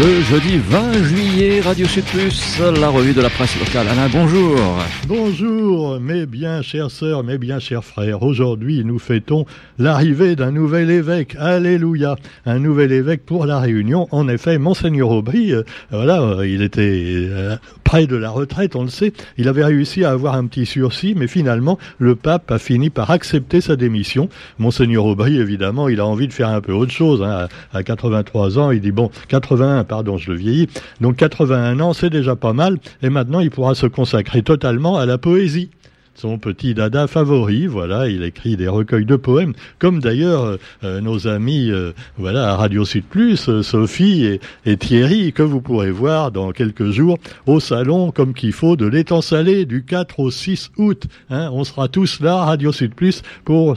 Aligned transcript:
Le 0.00 0.22
jeudi 0.22 0.56
20 0.56 1.04
juillet, 1.04 1.60
Radio 1.60 1.86
Sud 1.86 2.04
Plus, 2.04 2.58
la 2.80 2.88
revue 2.88 3.12
de 3.12 3.20
la 3.20 3.28
presse 3.28 3.58
locale. 3.58 3.86
Alain, 3.88 4.08
bonjour. 4.10 4.58
Bonjour, 5.06 6.00
mes 6.00 6.24
bien 6.24 6.62
chères 6.62 6.90
sœurs, 6.90 7.22
mes 7.22 7.36
bien 7.36 7.58
chers 7.58 7.84
frères. 7.84 8.22
Aujourd'hui, 8.22 8.84
nous 8.86 8.98
fêtons 8.98 9.44
l'arrivée 9.78 10.34
d'un 10.34 10.50
nouvel 10.50 10.90
évêque. 10.90 11.36
Alléluia. 11.38 12.16
Un 12.46 12.58
nouvel 12.58 12.90
évêque 12.90 13.26
pour 13.26 13.44
la 13.44 13.60
Réunion. 13.60 14.08
En 14.12 14.28
effet, 14.28 14.56
Monseigneur 14.56 15.10
Aubry, 15.10 15.52
euh, 15.52 15.62
voilà, 15.90 16.22
euh, 16.22 16.48
il 16.48 16.62
était 16.62 17.26
euh, 17.28 17.56
près 17.92 18.06
de 18.06 18.16
la 18.16 18.30
retraite, 18.30 18.74
on 18.74 18.84
le 18.84 18.88
sait. 18.88 19.12
Il 19.36 19.48
avait 19.48 19.66
réussi 19.66 20.02
à 20.02 20.12
avoir 20.12 20.34
un 20.34 20.46
petit 20.46 20.64
sursis, 20.64 21.12
mais 21.14 21.26
finalement, 21.26 21.78
le 21.98 22.16
pape 22.16 22.50
a 22.50 22.58
fini 22.58 22.88
par 22.88 23.10
accepter 23.10 23.60
sa 23.60 23.76
démission. 23.76 24.30
Monseigneur 24.58 25.04
Aubry, 25.04 25.36
évidemment, 25.38 25.90
il 25.90 26.00
a 26.00 26.06
envie 26.06 26.26
de 26.26 26.32
faire 26.32 26.48
un 26.48 26.62
peu 26.62 26.72
autre 26.72 26.90
chose. 26.90 27.22
Hein. 27.22 27.48
À 27.74 27.82
83 27.82 28.58
ans, 28.58 28.70
il 28.70 28.80
dit, 28.80 28.92
bon, 28.92 29.10
81, 29.28 29.84
pardon, 29.84 30.16
je 30.16 30.30
le 30.30 30.38
vieillis. 30.38 30.68
Donc 31.02 31.16
81 31.16 31.80
ans, 31.80 31.92
c'est 31.92 32.08
déjà 32.08 32.34
pas 32.34 32.54
mal. 32.54 32.78
Et 33.02 33.10
maintenant, 33.10 33.40
il 33.40 33.50
pourra 33.50 33.74
se 33.74 33.84
consacrer 33.84 34.42
totalement 34.42 34.96
à 34.96 35.04
la 35.04 35.18
poésie 35.18 35.68
son 36.22 36.38
petit 36.38 36.72
dada 36.72 37.08
favori. 37.08 37.66
Voilà, 37.66 38.08
il 38.08 38.22
écrit 38.22 38.56
des 38.56 38.68
recueils 38.68 39.04
de 39.04 39.16
poèmes, 39.16 39.54
comme 39.80 39.98
d'ailleurs 39.98 40.44
euh, 40.44 40.56
euh, 40.84 41.00
nos 41.00 41.26
amis 41.26 41.68
euh, 41.68 41.90
voilà 42.16 42.52
à 42.52 42.56
Radio 42.56 42.84
Sud 42.84 43.02
Plus, 43.02 43.50
Sophie 43.62 44.38
et, 44.64 44.76
Thierry, 44.76 45.32
que 45.32 45.42
vous 45.42 45.60
pourrez 45.60 45.90
voir 45.90 46.30
dans 46.30 46.52
quelques 46.52 46.90
jours 46.90 47.18
au 47.46 47.58
salon 47.58 48.12
comme 48.12 48.34
qu'il 48.34 48.52
faut 48.52 48.76
de 48.76 48.86
l'étang 48.86 49.20
salé 49.20 49.64
du 49.64 49.84
4 49.84 50.20
au 50.20 50.30
6 50.30 50.70
août. 50.76 51.06
Hein. 51.28 51.50
on 51.52 51.64
sera 51.64 51.88
tous 51.88 52.20
là, 52.20 52.36
Radio 52.44 52.70
Sud 52.70 52.94
Plus, 52.94 53.22
pour 53.44 53.74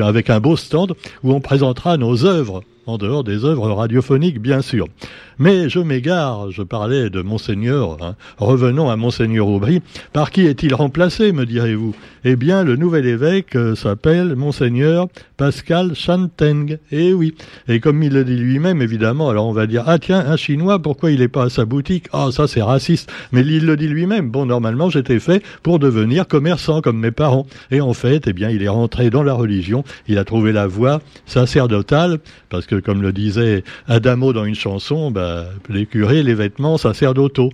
avec 0.00 0.30
un 0.30 0.38
beau 0.38 0.56
stand 0.56 0.94
où 1.24 1.32
on 1.32 1.40
présentera 1.40 1.96
nos 1.96 2.24
œuvres 2.24 2.62
en 2.88 2.96
dehors 2.96 3.22
des 3.22 3.44
œuvres 3.44 3.70
radiophoniques, 3.70 4.40
bien 4.40 4.62
sûr. 4.62 4.86
Mais 5.38 5.68
je 5.68 5.78
m'égare, 5.78 6.50
je 6.50 6.62
parlais 6.62 7.10
de 7.10 7.22
Monseigneur. 7.22 7.98
Hein. 8.02 8.16
Revenons 8.38 8.90
à 8.90 8.96
Monseigneur 8.96 9.46
Aubry. 9.46 9.82
Par 10.12 10.32
qui 10.32 10.46
est-il 10.46 10.74
remplacé, 10.74 11.30
me 11.32 11.46
direz-vous? 11.46 11.94
Eh 12.24 12.34
bien, 12.34 12.64
le 12.64 12.74
nouvel 12.74 13.06
évêque 13.06 13.54
euh, 13.54 13.76
s'appelle 13.76 14.34
Monseigneur 14.34 15.06
Pascal 15.36 15.94
Chanteng. 15.94 16.78
Eh 16.90 17.12
oui. 17.12 17.36
Et 17.68 17.78
comme 17.78 18.02
il 18.02 18.14
le 18.14 18.24
dit 18.24 18.36
lui-même, 18.36 18.82
évidemment, 18.82 19.28
alors 19.28 19.46
on 19.46 19.52
va 19.52 19.68
dire, 19.68 19.84
ah 19.86 20.00
tiens, 20.00 20.24
un 20.26 20.36
Chinois, 20.36 20.80
pourquoi 20.80 21.12
il 21.12 21.20
n'est 21.20 21.28
pas 21.28 21.44
à 21.44 21.50
sa 21.50 21.64
boutique? 21.64 22.06
Ah, 22.12 22.30
ça 22.32 22.48
c'est 22.48 22.62
raciste. 22.62 23.12
Mais 23.30 23.42
il 23.42 23.64
le 23.64 23.76
dit 23.76 23.86
lui-même. 23.86 24.30
Bon, 24.30 24.44
normalement, 24.44 24.90
j'étais 24.90 25.20
fait 25.20 25.44
pour 25.62 25.78
devenir 25.78 26.26
commerçant 26.26 26.80
comme 26.80 26.98
mes 26.98 27.12
parents. 27.12 27.46
Et 27.70 27.80
en 27.80 27.92
fait, 27.92 28.26
eh 28.26 28.32
bien, 28.32 28.50
il 28.50 28.64
est 28.64 28.68
rentré 28.68 29.10
dans 29.10 29.22
la 29.22 29.34
religion. 29.34 29.84
Il 30.08 30.18
a 30.18 30.24
trouvé 30.24 30.50
la 30.50 30.66
voie 30.66 31.00
sacerdotale, 31.26 32.18
parce 32.48 32.66
que 32.66 32.77
comme 32.80 33.02
le 33.02 33.12
disait 33.12 33.64
Adamo 33.86 34.32
dans 34.32 34.44
une 34.44 34.54
chanson, 34.54 35.10
bah, 35.10 35.46
les 35.68 35.86
curés, 35.86 36.22
les 36.22 36.34
vêtements 36.34 36.78
sacerdotaux. 36.78 37.50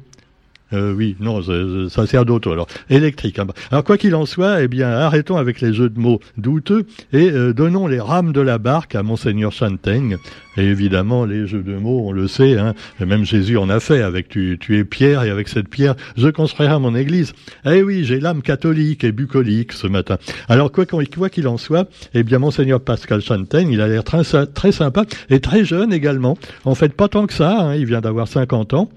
Euh, 0.75 0.93
oui, 0.93 1.17
non, 1.21 1.41
ça 1.89 2.07
sert 2.07 2.25
d'auto. 2.25 2.53
Alors, 2.53 2.67
électrique. 2.91 3.39
Hein. 3.39 3.47
Alors, 3.71 3.85
quoi 3.85 3.97
qu'il 3.97 4.15
en 4.15 4.27
soit, 4.27 4.63
eh 4.63 4.69
bien, 4.69 4.91
arrêtons 4.91 5.37
avec 5.37 5.61
les 5.61 5.73
jeux 5.73 5.89
de 5.89 5.99
mots 5.99 6.21
douteux 6.37 6.85
et 7.13 7.31
euh, 7.31 7.53
donnons 7.53 7.87
les 7.87 8.01
rames 8.01 8.33
de 8.33 8.41
la 8.41 8.59
barque 8.59 8.95
à 8.95 9.03
Monseigneur 9.03 9.53
Chantaigne. 9.53 10.19
Et 10.57 10.63
évidemment, 10.63 11.25
les 11.25 11.47
jeux 11.47 11.63
de 11.63 11.75
mots, 11.75 12.05
on 12.07 12.13
le 12.13 12.29
sait, 12.29 12.57
hein, 12.57 12.75
même 13.01 13.25
Jésus 13.25 13.57
en 13.57 13.69
a 13.69 13.81
fait 13.81 14.03
avec 14.03 14.29
tu, 14.29 14.57
tu 14.61 14.79
es 14.79 14.85
pierre 14.85 15.25
et 15.25 15.31
avec 15.31 15.49
cette 15.49 15.69
pierre, 15.69 15.97
je 16.17 16.29
construirai 16.29 16.79
mon 16.79 16.95
église. 16.95 17.33
Eh 17.65 17.83
oui, 17.83 18.05
j'ai 18.05 18.21
l'âme 18.21 18.43
catholique 18.43 19.03
et 19.03 19.11
bucolique 19.11 19.73
ce 19.73 19.89
matin. 19.89 20.17
Alors, 20.49 20.71
quoi 20.71 20.87
qu'il 21.29 21.49
en 21.49 21.57
soit, 21.57 21.89
eh 22.15 22.23
bien, 22.23 22.39
Monseigneur 22.39 22.81
Pascal 22.81 23.21
Chantaigne, 23.21 23.71
il 23.71 23.81
a 23.81 23.89
l'air 23.89 24.05
très, 24.05 24.23
très 24.47 24.73
sympa 24.73 25.05
et 25.31 25.41
très 25.41 25.65
jeune 25.65 25.93
également. 25.93 26.37
En 26.65 26.75
fait, 26.75 26.93
pas 26.95 27.09
tant 27.09 27.27
que 27.27 27.33
ça, 27.33 27.61
hein, 27.61 27.75
il 27.75 27.87
vient 27.87 28.01
d'avoir 28.01 28.29
50 28.29 28.75
ans. 28.75 28.89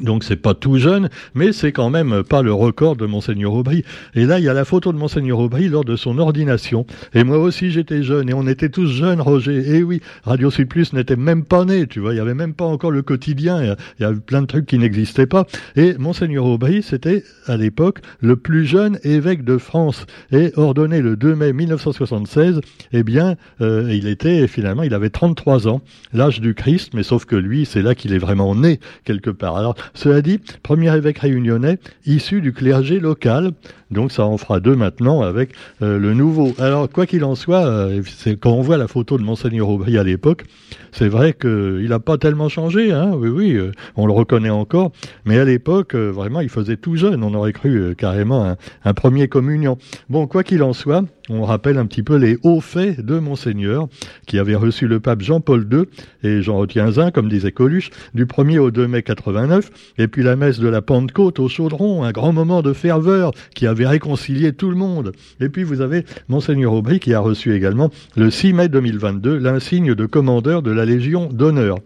Donc 0.00 0.24
c'est 0.24 0.36
pas 0.36 0.54
tout 0.54 0.78
jeune, 0.78 1.10
mais 1.34 1.52
c'est 1.52 1.72
quand 1.72 1.90
même 1.90 2.22
pas 2.22 2.42
le 2.42 2.52
record 2.52 2.96
de 2.96 3.06
Monseigneur 3.06 3.52
Aubry. 3.52 3.84
Et 4.14 4.24
là, 4.24 4.38
il 4.38 4.44
y 4.44 4.48
a 4.48 4.54
la 4.54 4.64
photo 4.64 4.92
de 4.92 4.98
Monseigneur 4.98 5.38
Aubry 5.38 5.68
lors 5.68 5.84
de 5.84 5.96
son 5.96 6.18
ordination. 6.18 6.86
Et 7.14 7.24
moi 7.24 7.38
aussi, 7.38 7.70
j'étais 7.70 8.02
jeune, 8.02 8.28
et 8.28 8.34
on 8.34 8.46
était 8.46 8.68
tous 8.68 8.86
jeunes, 8.86 9.20
Roger. 9.20 9.76
Et 9.76 9.82
oui, 9.82 10.00
Radio 10.24 10.50
Sud 10.50 10.68
n'était 10.92 11.16
même 11.16 11.44
pas 11.44 11.64
né, 11.64 11.86
tu 11.86 12.00
vois. 12.00 12.14
Il 12.14 12.16
y 12.16 12.20
avait 12.20 12.34
même 12.34 12.54
pas 12.54 12.64
encore 12.64 12.90
le 12.90 13.02
quotidien. 13.02 13.76
Il 13.98 14.02
y 14.02 14.04
avait 14.04 14.20
plein 14.20 14.42
de 14.42 14.46
trucs 14.46 14.66
qui 14.66 14.78
n'existaient 14.78 15.26
pas. 15.26 15.46
Et 15.76 15.94
Monseigneur 15.98 16.46
Aubry, 16.46 16.82
c'était 16.82 17.24
à 17.46 17.56
l'époque 17.56 17.98
le 18.20 18.36
plus 18.36 18.64
jeune 18.64 18.98
évêque 19.02 19.44
de 19.44 19.58
France, 19.58 20.06
et 20.32 20.52
ordonné 20.56 21.00
le 21.00 21.16
2 21.16 21.34
mai 21.34 21.52
1976. 21.52 22.60
Eh 22.92 23.02
bien, 23.02 23.36
euh, 23.60 23.92
il 23.92 24.06
était 24.06 24.46
finalement, 24.46 24.82
il 24.82 24.94
avait 24.94 25.10
33 25.10 25.68
ans, 25.68 25.82
l'âge 26.12 26.40
du 26.40 26.54
Christ, 26.54 26.92
mais 26.94 27.02
sauf 27.02 27.24
que 27.24 27.36
lui, 27.36 27.66
c'est 27.66 27.82
là 27.82 27.94
qu'il 27.94 28.12
est 28.12 28.18
vraiment 28.18 28.54
né 28.54 28.80
quelque 29.04 29.30
part. 29.30 29.74
Cela 29.94 30.22
dit, 30.22 30.40
premier 30.62 30.94
évêque 30.96 31.18
réunionnais 31.18 31.78
issu 32.06 32.40
du 32.40 32.52
clergé 32.52 33.00
local, 33.00 33.52
donc 33.90 34.12
ça 34.12 34.24
en 34.24 34.36
fera 34.38 34.60
deux 34.60 34.76
maintenant 34.76 35.22
avec 35.22 35.50
euh, 35.82 35.98
le 35.98 36.14
nouveau. 36.14 36.52
Alors 36.58 36.88
quoi 36.88 37.06
qu'il 37.06 37.24
en 37.24 37.34
soit, 37.34 37.66
euh, 37.66 38.02
quand 38.40 38.52
on 38.52 38.62
voit 38.62 38.76
la 38.76 38.88
photo 38.88 39.18
de 39.18 39.22
monseigneur 39.22 39.68
Aubry 39.68 39.98
à 39.98 40.04
l'époque, 40.04 40.44
c'est 40.92 41.08
vrai 41.08 41.32
qu'il 41.32 41.88
n'a 41.88 41.98
pas 41.98 42.18
tellement 42.18 42.48
changé, 42.48 42.92
hein, 42.92 43.12
oui, 43.14 43.28
oui, 43.28 43.54
euh, 43.54 43.72
on 43.96 44.06
le 44.06 44.12
reconnaît 44.12 44.50
encore, 44.50 44.92
mais 45.24 45.38
à 45.38 45.44
l'époque, 45.44 45.94
vraiment, 45.94 46.40
il 46.40 46.48
faisait 46.48 46.76
tout 46.76 46.96
jeune, 46.96 47.22
on 47.24 47.34
aurait 47.34 47.52
cru 47.52 47.94
carrément 47.96 48.44
un, 48.44 48.56
un 48.84 48.94
premier 48.94 49.28
communion. 49.28 49.78
Bon, 50.08 50.26
quoi 50.26 50.44
qu'il 50.44 50.62
en 50.62 50.72
soit, 50.72 51.04
on 51.28 51.44
rappelle 51.44 51.78
un 51.78 51.86
petit 51.86 52.02
peu 52.02 52.16
les 52.16 52.38
hauts 52.42 52.60
faits 52.60 53.00
de 53.00 53.18
Monseigneur, 53.18 53.88
qui 54.26 54.38
avait 54.38 54.56
reçu 54.56 54.88
le 54.88 55.00
pape 55.00 55.22
Jean-Paul 55.22 55.68
II, 55.70 55.84
et 56.22 56.42
j'en 56.42 56.56
retiens 56.56 56.98
un, 56.98 57.10
comme 57.10 57.28
disait 57.28 57.52
Coluche, 57.52 57.90
du 58.14 58.26
1er 58.26 58.58
au 58.58 58.70
2 58.70 58.88
mai 58.88 59.02
89, 59.02 59.69
et 59.98 60.08
puis 60.08 60.22
la 60.22 60.36
messe 60.36 60.58
de 60.58 60.68
la 60.68 60.82
Pentecôte 60.82 61.38
au 61.38 61.48
Chaudron, 61.48 62.04
un 62.04 62.12
grand 62.12 62.32
moment 62.32 62.62
de 62.62 62.72
ferveur 62.72 63.32
qui 63.54 63.66
avait 63.66 63.86
réconcilié 63.86 64.52
tout 64.52 64.70
le 64.70 64.76
monde. 64.76 65.12
Et 65.40 65.48
puis 65.48 65.62
vous 65.62 65.80
avez 65.80 66.04
Monseigneur 66.28 66.72
Aubry 66.72 67.00
qui 67.00 67.14
a 67.14 67.20
reçu 67.20 67.54
également 67.54 67.90
le 68.16 68.30
6 68.30 68.52
mai 68.52 68.68
2022 68.68 69.36
l'insigne 69.36 69.94
de 69.94 70.06
commandeur 70.06 70.62
de 70.62 70.70
la 70.70 70.84
Légion 70.84 71.28
d'honneur. 71.32 71.78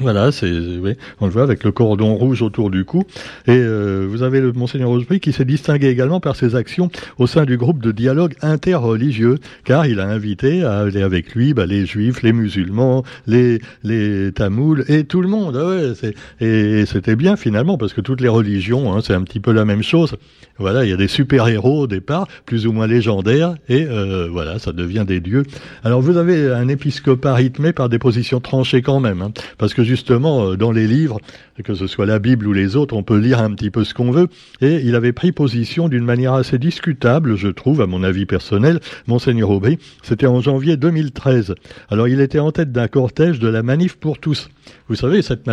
Voilà, 0.00 0.30
c'est, 0.30 0.50
oui, 0.50 0.94
on 1.20 1.26
le 1.26 1.32
voit 1.32 1.42
avec 1.42 1.64
le 1.64 1.72
cordon 1.72 2.14
rouge 2.14 2.42
autour 2.42 2.70
du 2.70 2.84
cou. 2.84 3.02
Et 3.46 3.50
euh, 3.50 4.06
vous 4.08 4.22
avez 4.22 4.40
le 4.40 4.52
monseigneur 4.52 4.90
Rosebury 4.90 5.18
qui 5.18 5.32
s'est 5.32 5.44
distingué 5.44 5.88
également 5.88 6.20
par 6.20 6.36
ses 6.36 6.54
actions 6.54 6.88
au 7.18 7.26
sein 7.26 7.44
du 7.44 7.56
groupe 7.56 7.82
de 7.82 7.90
dialogue 7.90 8.34
interreligieux, 8.40 9.38
car 9.64 9.86
il 9.86 9.98
a 9.98 10.06
invité 10.06 10.62
à 10.62 10.80
aller 10.80 11.02
avec 11.02 11.34
lui 11.34 11.52
bah, 11.52 11.66
les 11.66 11.84
juifs, 11.84 12.22
les 12.22 12.32
musulmans, 12.32 13.02
les 13.26 13.60
les 13.82 14.30
tamouls 14.32 14.84
et 14.88 15.04
tout 15.04 15.20
le 15.20 15.28
monde. 15.28 15.56
Ah 15.56 15.66
ouais, 15.66 15.92
c'est, 15.94 16.14
et, 16.40 16.86
c'était 16.86 17.16
bien 17.16 17.36
finalement 17.36 17.76
parce 17.76 17.92
que 17.92 18.00
toutes 18.00 18.20
les 18.20 18.28
religions, 18.28 18.92
hein, 18.92 19.00
c'est 19.02 19.14
un 19.14 19.22
petit 19.22 19.40
peu 19.40 19.52
la 19.52 19.64
même 19.64 19.82
chose. 19.82 20.14
Voilà, 20.58 20.84
il 20.84 20.90
y 20.90 20.92
a 20.92 20.96
des 20.96 21.08
super 21.08 21.46
héros 21.48 21.82
au 21.82 21.86
départ, 21.86 22.26
plus 22.44 22.66
ou 22.66 22.72
moins 22.72 22.86
légendaires, 22.86 23.54
et 23.68 23.86
euh, 23.86 24.28
voilà, 24.30 24.58
ça 24.58 24.72
devient 24.72 25.04
des 25.06 25.20
dieux. 25.20 25.44
Alors 25.84 26.00
vous 26.00 26.16
avez 26.16 26.52
un 26.52 26.68
épiscopat 26.68 27.34
rythmé 27.34 27.72
par 27.72 27.88
des 27.88 27.98
positions 27.98 28.40
tranchées 28.40 28.82
quand 28.82 29.00
même, 29.00 29.22
hein, 29.22 29.32
parce 29.58 29.74
que 29.74 29.84
justement, 29.84 30.50
euh, 30.50 30.56
dans 30.56 30.72
les 30.72 30.86
livres, 30.86 31.20
que 31.62 31.74
ce 31.74 31.86
soit 31.86 32.06
la 32.06 32.18
Bible 32.18 32.46
ou 32.46 32.52
les 32.52 32.76
autres, 32.76 32.94
on 32.96 33.02
peut 33.02 33.18
lire 33.18 33.40
un 33.40 33.52
petit 33.52 33.70
peu 33.70 33.84
ce 33.84 33.94
qu'on 33.94 34.10
veut. 34.10 34.28
Et 34.60 34.80
il 34.84 34.94
avait 34.94 35.12
pris 35.12 35.32
position 35.32 35.88
d'une 35.88 36.04
manière 36.04 36.34
assez 36.34 36.58
discutable, 36.58 37.36
je 37.36 37.48
trouve, 37.48 37.80
à 37.80 37.86
mon 37.86 38.02
avis 38.02 38.26
personnel, 38.26 38.80
Monseigneur 39.06 39.50
Aubry. 39.50 39.78
C'était 40.02 40.26
en 40.26 40.40
janvier 40.40 40.76
2013. 40.76 41.54
Alors 41.88 42.08
il 42.08 42.20
était 42.20 42.38
en 42.38 42.52
tête 42.52 42.72
d'un 42.72 42.88
cortège 42.88 43.38
de 43.38 43.48
la 43.48 43.62
Manif 43.62 43.96
pour 43.96 44.18
tous. 44.18 44.48
Vous 44.88 44.94
savez, 44.94 45.22
cette 45.22 45.48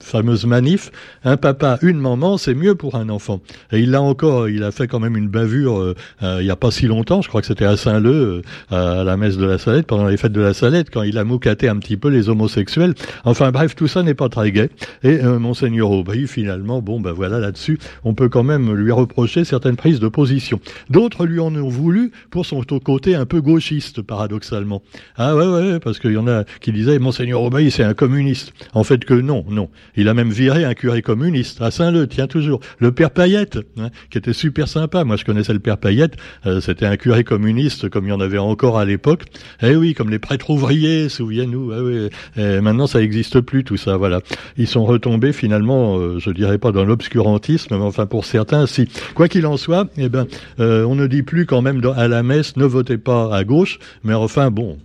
fameuse 0.00 0.46
manif, 0.46 0.90
un 1.24 1.36
papa, 1.36 1.78
une 1.82 1.98
maman, 1.98 2.36
c'est 2.36 2.54
mieux 2.54 2.74
pour 2.74 2.94
un 2.94 3.08
enfant. 3.08 3.40
Et 3.72 3.80
il 3.80 3.90
l'a 3.90 4.02
encore, 4.02 4.43
il 4.50 4.62
a 4.62 4.70
fait 4.70 4.86
quand 4.86 5.00
même 5.00 5.16
une 5.16 5.28
bavure 5.28 5.78
euh, 5.78 5.94
euh, 6.22 6.38
il 6.40 6.44
n'y 6.44 6.50
a 6.50 6.56
pas 6.56 6.70
si 6.70 6.86
longtemps, 6.86 7.22
je 7.22 7.28
crois 7.28 7.40
que 7.40 7.46
c'était 7.46 7.64
à 7.64 7.76
Saint-Leu, 7.76 8.42
à 8.70 9.04
la 9.04 9.16
messe 9.16 9.36
de 9.36 9.46
la 9.46 9.58
Salette, 9.58 9.86
pendant 9.86 10.06
les 10.06 10.16
fêtes 10.16 10.32
de 10.32 10.40
la 10.40 10.54
Salette, 10.54 10.90
quand 10.90 11.02
il 11.02 11.18
a 11.18 11.24
moucaté 11.24 11.68
un 11.68 11.76
petit 11.76 11.96
peu 11.96 12.08
les 12.08 12.28
homosexuels. 12.28 12.94
Enfin 13.24 13.50
bref, 13.50 13.74
tout 13.74 13.88
ça 13.88 14.02
n'est 14.02 14.14
pas 14.14 14.28
très 14.28 14.52
gai. 14.52 14.70
Et 15.02 15.22
euh, 15.22 15.38
monseigneur 15.38 15.90
Aubry, 15.90 16.26
finalement, 16.26 16.82
bon 16.82 17.00
ben 17.00 17.12
voilà, 17.12 17.38
là-dessus, 17.38 17.78
on 18.04 18.14
peut 18.14 18.28
quand 18.28 18.42
même 18.42 18.74
lui 18.74 18.92
reprocher 18.92 19.44
certaines 19.44 19.76
prises 19.76 20.00
de 20.00 20.08
position. 20.08 20.60
D'autres 20.90 21.26
lui 21.26 21.40
en 21.40 21.54
ont 21.54 21.68
voulu 21.68 22.12
pour 22.30 22.46
son 22.46 22.62
côté 22.62 23.14
un 23.14 23.26
peu 23.26 23.40
gauchiste, 23.40 24.02
paradoxalement. 24.02 24.82
Ah 25.16 25.34
ouais, 25.34 25.46
ouais, 25.46 25.80
parce 25.80 25.98
qu'il 25.98 26.12
y 26.12 26.16
en 26.16 26.28
a 26.28 26.44
qui 26.60 26.72
disaient, 26.72 26.98
monseigneur 26.98 27.42
Aubry, 27.42 27.70
c'est 27.70 27.84
un 27.84 27.94
communiste. 27.94 28.52
En 28.74 28.84
fait 28.84 29.04
que 29.04 29.14
non, 29.14 29.44
non. 29.48 29.70
Il 29.96 30.08
a 30.08 30.14
même 30.14 30.30
viré 30.30 30.64
un 30.64 30.74
curé 30.74 31.02
communiste 31.02 31.60
à 31.62 31.70
Saint-Leu, 31.70 32.06
tiens 32.06 32.26
toujours. 32.26 32.60
Le 32.78 32.92
père 32.92 33.10
Payette, 33.10 33.58
hein, 33.78 33.90
qui 34.10 34.18
était 34.18 34.32
super 34.34 34.68
sympa. 34.68 35.04
Moi, 35.04 35.16
je 35.16 35.24
connaissais 35.24 35.52
le 35.52 35.58
père 35.58 35.78
Payette. 35.78 36.16
Euh, 36.46 36.60
c'était 36.60 36.86
un 36.86 36.96
curé 36.96 37.24
communiste, 37.24 37.88
comme 37.88 38.06
il 38.06 38.10
y 38.10 38.12
en 38.12 38.20
avait 38.20 38.38
encore 38.38 38.78
à 38.78 38.84
l'époque. 38.84 39.22
Eh 39.62 39.76
oui, 39.76 39.94
comme 39.94 40.10
les 40.10 40.18
prêtres 40.18 40.50
ouvriers, 40.50 41.08
souviens-nous. 41.08 41.72
Eh 41.72 41.80
oui. 41.80 42.10
Et 42.36 42.60
maintenant, 42.60 42.86
ça 42.86 43.00
n'existe 43.00 43.40
plus, 43.40 43.64
tout 43.64 43.76
ça, 43.76 43.96
voilà. 43.96 44.20
Ils 44.56 44.66
sont 44.66 44.84
retombés 44.84 45.32
finalement, 45.32 45.98
euh, 45.98 46.18
je 46.18 46.30
dirais 46.30 46.58
pas 46.58 46.72
dans 46.72 46.84
l'obscurantisme, 46.84 47.76
mais 47.76 47.82
enfin 47.82 48.06
pour 48.06 48.24
certains, 48.24 48.66
si. 48.66 48.88
Quoi 49.14 49.28
qu'il 49.28 49.46
en 49.46 49.56
soit, 49.56 49.88
eh 49.96 50.08
ben, 50.08 50.26
euh, 50.60 50.84
on 50.84 50.94
ne 50.94 51.06
dit 51.06 51.22
plus 51.22 51.46
quand 51.46 51.62
même 51.62 51.80
à 51.96 52.08
la 52.08 52.22
messe, 52.22 52.56
ne 52.56 52.64
votez 52.64 52.98
pas 52.98 53.34
à 53.34 53.44
gauche, 53.44 53.78
mais 54.02 54.14
enfin 54.14 54.50
bon, 54.50 54.78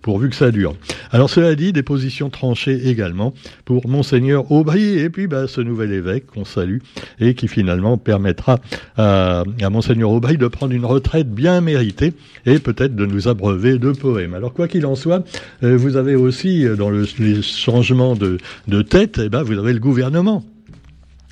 pourvu 0.00 0.28
que 0.28 0.36
ça 0.36 0.50
dure. 0.50 0.74
Alors 1.10 1.30
cela 1.30 1.54
dit, 1.54 1.72
des 1.72 1.82
positions 1.82 2.30
tranchées 2.30 2.88
également 2.88 3.34
pour 3.64 3.88
monseigneur 3.88 4.50
Aubry 4.50 4.98
et 4.98 5.10
puis 5.10 5.26
bah, 5.26 5.46
ce 5.46 5.60
nouvel 5.60 5.92
évêque 5.92 6.26
qu'on 6.26 6.44
salue 6.44 6.78
et 7.20 7.34
qui 7.34 7.48
finalement 7.48 7.98
permettra 7.98 8.58
à, 8.96 9.44
à 9.60 9.70
monseigneur 9.70 10.10
Aubry 10.10 10.38
de 10.38 10.48
prendre 10.48 10.72
une 10.72 10.84
retraite 10.84 11.30
bien 11.30 11.60
méritée 11.60 12.12
et 12.46 12.58
peut-être 12.58 12.96
de 12.96 13.06
nous 13.06 13.28
abreuver 13.28 13.78
de 13.78 13.92
poèmes. 13.92 14.34
Alors 14.34 14.52
quoi 14.52 14.68
qu'il 14.68 14.86
en 14.86 14.94
soit, 14.94 15.24
euh, 15.62 15.76
vous 15.76 15.96
avez 15.96 16.14
aussi 16.14 16.66
euh, 16.66 16.76
dans 16.76 16.90
le, 16.90 17.06
les 17.18 17.42
changements 17.42 18.16
de, 18.16 18.38
de 18.68 18.82
tête, 18.82 19.20
eh 19.22 19.28
ben, 19.28 19.42
vous 19.42 19.58
avez 19.58 19.72
le 19.72 19.80
gouvernement 19.80 20.44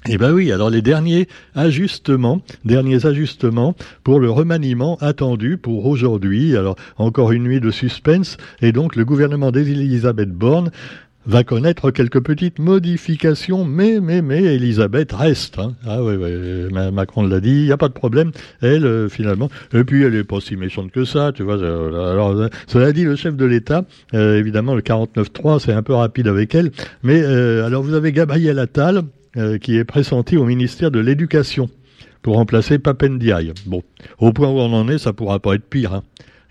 eh 0.08 0.16
ben 0.16 0.32
oui, 0.32 0.50
alors 0.50 0.70
les 0.70 0.80
derniers 0.80 1.28
ajustements, 1.54 2.40
derniers 2.64 3.04
ajustements 3.04 3.74
pour 4.02 4.18
le 4.18 4.30
remaniement 4.30 4.96
attendu 5.02 5.58
pour 5.58 5.84
aujourd'hui. 5.84 6.56
Alors 6.56 6.76
encore 6.96 7.32
une 7.32 7.42
nuit 7.42 7.60
de 7.60 7.70
suspense 7.70 8.38
et 8.62 8.72
donc 8.72 8.96
le 8.96 9.04
gouvernement 9.04 9.50
d'Elisabeth 9.50 10.30
Borne 10.30 10.70
va 11.26 11.44
connaître 11.44 11.90
quelques 11.90 12.20
petites 12.20 12.58
modifications, 12.58 13.64
mais, 13.64 14.00
mais, 14.00 14.22
mais, 14.22 14.42
Elisabeth 14.42 15.12
reste. 15.12 15.58
Hein. 15.58 15.74
Ah 15.86 16.02
oui, 16.02 16.14
oui, 16.16 16.90
Macron 16.92 17.26
l'a 17.26 17.40
dit, 17.40 17.50
il 17.50 17.64
n'y 17.66 17.72
a 17.72 17.76
pas 17.76 17.88
de 17.88 17.94
problème, 17.94 18.32
elle, 18.62 18.86
euh, 18.86 19.08
finalement. 19.08 19.50
Et 19.74 19.84
puis, 19.84 20.02
elle 20.02 20.14
n'est 20.14 20.24
pas 20.24 20.40
si 20.40 20.56
méchante 20.56 20.90
que 20.90 21.04
ça, 21.04 21.32
tu 21.32 21.42
vois. 21.42 21.58
Euh, 21.58 22.10
alors, 22.10 22.30
euh, 22.30 22.48
cela 22.66 22.92
dit, 22.92 23.04
le 23.04 23.16
chef 23.16 23.36
de 23.36 23.44
l'État, 23.44 23.84
évidemment, 24.12 24.74
le 24.74 24.80
49-3, 24.80 25.60
c'est 25.60 25.72
un 25.72 25.82
peu 25.82 25.94
rapide 25.94 26.26
avec 26.26 26.54
elle, 26.54 26.70
mais 27.02 27.22
alors 27.22 27.82
vous 27.82 27.94
avez 27.94 28.12
Gabriel 28.12 28.58
Attal, 28.58 29.02
euh, 29.36 29.58
qui 29.58 29.76
est 29.76 29.84
pressenti 29.84 30.36
au 30.36 30.44
ministère 30.44 30.90
de 30.90 30.98
l'Éducation 30.98 31.68
pour 32.22 32.36
remplacer 32.36 32.78
Papendiaï. 32.78 33.52
Bon, 33.66 33.82
au 34.18 34.32
point 34.32 34.48
où 34.48 34.58
on 34.58 34.72
en 34.72 34.88
est, 34.88 34.98
ça 34.98 35.12
pourra 35.12 35.38
pas 35.38 35.54
être 35.54 35.68
pire. 35.68 35.94
Hein. 35.94 36.02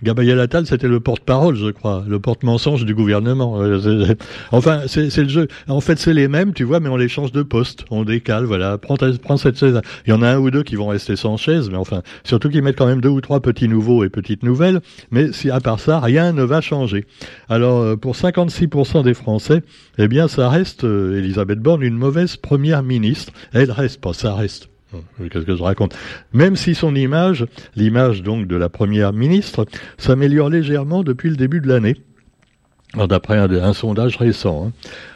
Gabriel 0.02 0.40
Attal, 0.40 0.66
c'était 0.66 0.88
le 0.88 1.02
porte-parole, 1.02 1.56
je 1.56 1.72
crois, 1.72 2.06
le 2.08 2.20
porte-mensonge 2.20 2.86
du 2.86 2.96
gouvernement. 2.96 3.62
Euh, 3.62 4.16
enfin, 4.52 4.84
c'est 4.88 5.16
le 5.18 5.28
jeu. 5.28 5.48
En 5.68 5.82
fait, 5.82 6.00
c'est 6.00 6.14
les 6.14 6.28
mêmes, 6.28 6.54
tu 6.54 6.64
vois, 6.64 6.80
mais 6.80 6.88
on 6.90 6.96
les 6.96 7.10
change 7.10 7.32
de 7.34 7.44
poste, 7.44 7.86
on 7.90 8.06
décale, 8.06 8.46
voilà. 8.46 8.78
Prends, 8.78 8.98
cette 9.38 9.60
chaise. 9.60 9.82
Il 10.06 10.12
y 10.12 10.14
en 10.14 10.22
a 10.22 10.30
un 10.30 10.38
ou 10.38 10.52
deux 10.52 10.64
qui 10.64 10.76
vont 10.76 10.88
rester 10.88 11.16
sans 11.16 11.36
chaise, 11.36 11.70
mais 11.70 11.78
enfin, 11.78 12.02
surtout 12.24 12.50
qu'ils 12.50 12.62
mettent 12.62 12.78
quand 12.78 12.86
même 12.86 13.02
deux 13.02 13.10
ou 13.10 13.20
trois 13.20 13.42
petits 13.42 13.68
nouveaux 13.68 14.04
et 14.04 14.10
petites 14.10 14.44
nouvelles. 14.44 14.80
Mais 15.12 15.34
si 15.34 15.50
à 15.50 15.60
part 15.60 15.80
ça, 15.80 16.00
rien 16.00 16.32
ne 16.32 16.44
va 16.44 16.62
changer. 16.62 17.06
Alors, 17.50 17.80
euh, 17.80 17.96
pour 17.98 18.16
56% 18.16 19.04
des 19.04 19.14
Français, 19.14 19.64
eh 19.98 20.08
bien, 20.08 20.28
ça 20.28 20.50
reste, 20.50 20.86
euh, 20.86 21.18
Elisabeth 21.18 21.60
Borne, 21.60 21.82
une 21.82 21.98
mauvaise 21.98 22.38
première 22.38 22.84
ministre. 22.84 23.34
Elle 23.52 23.72
reste 23.72 24.00
pas, 24.00 24.14
ça 24.14 24.34
reste. 24.34 24.70
Qu'est-ce 24.92 25.46
que 25.46 25.56
je 25.56 25.64
raconte? 25.64 25.96
Même 26.34 26.56
si 26.56 26.74
son 26.76 26.96
image, 26.96 27.46
l'image 27.76 28.24
donc 28.24 28.48
de 28.48 28.56
la 28.56 28.70
première 28.70 29.14
ministre, 29.14 29.66
s'améliore 29.98 30.50
légèrement 30.50 31.04
depuis 31.04 31.30
le 31.30 31.36
début 31.36 31.62
de 31.62 31.68
l'année, 31.68 31.96
d'après 32.96 33.38
un, 33.38 33.74
sondage 33.74 34.18
récent. 34.18 34.68
Hein. 34.68 34.72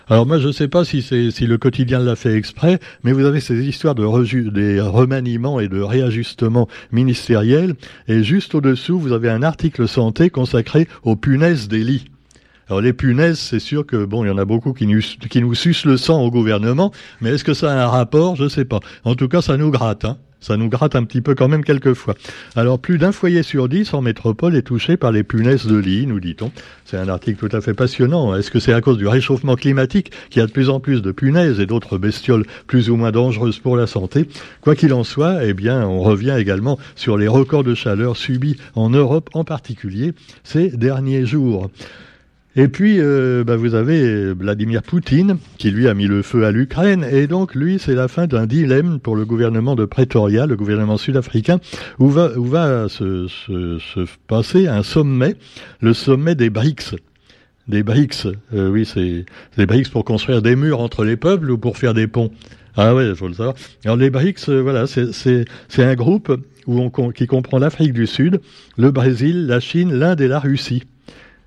Alors 0.08 0.28
moi 0.28 0.38
je 0.38 0.48
ne 0.48 0.52
sais 0.52 0.68
pas 0.68 0.86
si, 0.86 1.02
si 1.02 1.48
le 1.48 1.58
quotidien 1.58 2.00
l'a 2.00 2.16
fait 2.16 2.36
exprès, 2.36 2.80
mais 3.04 3.14
vous 3.14 3.26
avez 3.26 3.40
ces 3.40 3.66
histoires 3.66 3.96
de 3.96 4.04
remaniements 4.04 5.60
et 5.60 5.68
de 5.68 5.82
réajustements 5.82 6.68
ministériels, 6.92 7.74
et 8.08 8.24
juste 8.24 8.54
au-dessous 8.54 9.00
vous 9.00 9.12
avez 9.12 9.30
un 9.30 9.42
article 9.42 9.88
santé 9.88 10.30
consacré 10.30 10.88
aux 11.04 11.16
punaises 11.16 11.68
des 11.68 11.84
lits. 11.84 12.06
Alors 12.70 12.82
les 12.82 12.94
punaises, 12.94 13.40
c'est 13.40 13.60
sûr 13.60 13.86
que 13.86 14.06
bon, 14.06 14.24
il 14.24 14.28
y 14.28 14.32
en 14.32 14.38
a 14.38 14.46
beaucoup 14.46 14.74
qui 14.74 14.88
nous, 14.88 15.02
qui 15.02 15.42
sucent 15.54 15.86
le 15.86 15.98
sang 15.98 16.22
au 16.22 16.32
gouvernement, 16.32 16.92
mais 17.22 17.32
est-ce 17.32 17.44
que 17.44 17.54
ça 17.54 17.72
a 17.72 17.84
un 17.84 17.88
rapport? 17.88 18.36
Je 18.36 18.48
sais 18.48 18.66
pas. 18.66 18.80
En 19.04 19.16
tout 19.16 19.28
cas, 19.28 19.42
ça 19.42 19.58
nous 19.58 19.70
gratte. 19.70 20.06
Hein. 20.06 20.18
Ça 20.44 20.58
nous 20.58 20.68
gratte 20.68 20.98
un 20.98 21.06
petit 21.06 21.22
peu 21.22 21.36
quand 21.36 21.48
même 21.48 21.64
quelquefois. 21.64 22.16
Alors 22.58 22.78
plus 22.78 22.98
d'un 22.98 23.14
foyer 23.14 23.44
sur 23.44 23.70
dix 23.70 23.94
en 23.94 24.02
métropole 24.02 24.58
est 24.58 24.64
touché 24.64 24.98
par 24.98 25.14
les 25.14 25.24
punaises 25.24 25.66
de 25.66 25.78
lit, 25.78 26.06
nous 26.06 26.20
dit-on. 26.20 26.52
C'est 26.84 26.98
un 26.98 27.08
article 27.08 27.48
tout 27.48 27.56
à 27.56 27.62
fait 27.62 27.74
passionnant. 27.74 28.36
Est-ce 28.36 28.52
que 28.52 28.60
c'est 28.60 28.74
à 28.74 28.82
cause 28.82 28.98
du 28.98 29.08
réchauffement 29.08 29.56
climatique 29.56 30.12
qu'il 30.30 30.42
y 30.42 30.44
a 30.44 30.48
de 30.48 30.52
plus 30.52 30.70
en 30.70 30.82
plus 30.82 31.02
de 31.02 31.14
punaises 31.14 31.62
et 31.62 31.66
d'autres 31.66 31.98
bestioles 31.98 32.46
plus 32.68 32.90
ou 32.90 32.98
moins 32.98 33.12
dangereuses 33.12 33.60
pour 33.60 33.78
la 33.78 33.88
santé? 33.88 34.28
Quoi 34.60 34.76
qu'il 34.76 34.94
en 34.94 35.06
soit, 35.06 35.46
eh 35.46 35.54
bien, 35.54 35.88
on 35.88 36.02
revient 36.02 36.36
également 36.38 36.78
sur 36.96 37.18
les 37.18 37.30
records 37.30 37.64
de 37.64 37.74
chaleur 37.74 38.18
subis 38.18 38.58
en 38.76 38.90
Europe 38.90 39.30
en 39.34 39.46
particulier 39.46 40.12
ces 40.44 40.70
derniers 40.70 41.26
jours. 41.26 41.70
Et 42.56 42.68
puis, 42.68 42.98
euh, 43.00 43.44
bah, 43.44 43.56
vous 43.56 43.74
avez 43.74 44.32
Vladimir 44.34 44.84
Poutine, 44.84 45.38
qui 45.58 45.72
lui 45.72 45.88
a 45.88 45.96
mis 45.96 46.06
le 46.06 46.22
feu 46.22 46.46
à 46.46 46.52
l'Ukraine, 46.52 47.04
et 47.04 47.26
donc 47.26 47.56
lui, 47.56 47.80
c'est 47.80 47.96
la 47.96 48.08
fin 48.08 48.28
d'un 48.28 48.46
dilemme 48.46 49.00
pour 49.00 49.16
le 49.16 49.26
gouvernement 49.26 49.74
de 49.76 49.86
Pretoria, 49.86 50.46
le 50.46 50.56
gouvernement 50.56 50.98
sud-africain, 50.98 51.60
où 51.98 52.10
va, 52.10 52.38
où 52.38 52.46
va 52.46 52.90
se, 52.90 53.28
se, 53.28 53.80
se, 53.80 54.06
passer 54.28 54.68
un 54.68 54.84
sommet, 54.84 55.36
le 55.82 55.94
sommet 55.94 56.36
des 56.36 56.52
BRICS. 56.52 56.96
Des 57.68 57.82
BRICS, 57.82 58.28
euh, 58.54 58.70
oui, 58.70 58.86
c'est 58.86 59.26
des 59.58 59.66
BRICS 59.66 59.90
pour 59.90 60.06
construire 60.06 60.44
des 60.44 60.56
murs 60.56 60.80
entre 60.80 61.06
les 61.06 61.18
peuples 61.18 61.50
ou 61.50 61.58
pour 61.58 61.78
faire 61.78 61.96
des 61.96 62.08
ponts. 62.08 62.30
Ah 62.76 62.94
ouais, 62.94 63.16
faut 63.16 63.28
le 63.28 63.34
savoir. 63.34 63.56
Alors 63.84 63.98
les 63.98 64.12
BRICS, 64.12 64.50
euh, 64.50 64.62
voilà, 64.62 64.86
c'est 64.86 65.46
un 65.80 65.96
groupe 65.96 66.40
qui 67.16 67.26
comprend 67.26 67.58
l'Afrique 67.58 67.94
du 67.94 68.06
Sud, 68.06 68.42
le 68.78 68.92
Brésil, 68.92 69.48
la 69.48 69.60
Chine, 69.60 69.92
l'Inde 69.92 70.22
et 70.22 70.28
la 70.28 70.40
Russie. 70.40 70.84